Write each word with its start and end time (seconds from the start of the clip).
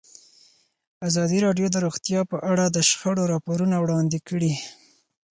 ازادي 1.07 1.37
راډیو 1.45 1.67
د 1.71 1.77
روغتیا 1.85 2.21
په 2.31 2.37
اړه 2.51 2.65
د 2.69 2.77
شخړو 2.89 3.23
راپورونه 3.33 3.75
وړاندې 3.79 4.19
کړي. 4.27 4.53